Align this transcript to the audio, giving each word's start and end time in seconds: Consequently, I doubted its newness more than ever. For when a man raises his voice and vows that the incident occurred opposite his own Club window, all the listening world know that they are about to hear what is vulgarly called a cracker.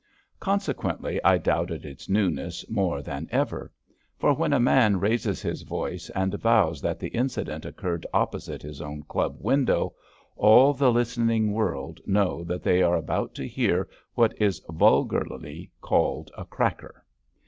Consequently, 0.39 1.23
I 1.23 1.37
doubted 1.37 1.85
its 1.85 2.09
newness 2.09 2.67
more 2.67 3.03
than 3.03 3.27
ever. 3.31 3.71
For 4.17 4.33
when 4.33 4.51
a 4.51 4.59
man 4.59 4.99
raises 4.99 5.43
his 5.43 5.61
voice 5.61 6.09
and 6.15 6.33
vows 6.33 6.81
that 6.81 6.97
the 6.99 7.09
incident 7.09 7.65
occurred 7.65 8.07
opposite 8.11 8.63
his 8.63 8.81
own 8.81 9.03
Club 9.03 9.35
window, 9.39 9.93
all 10.35 10.73
the 10.73 10.91
listening 10.91 11.51
world 11.53 11.99
know 12.07 12.43
that 12.45 12.63
they 12.63 12.81
are 12.81 12.97
about 12.97 13.35
to 13.35 13.47
hear 13.47 13.87
what 14.15 14.33
is 14.41 14.59
vulgarly 14.69 15.69
called 15.81 16.31
a 16.35 16.45
cracker. 16.45 17.05